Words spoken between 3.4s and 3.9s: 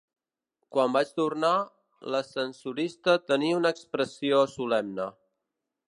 una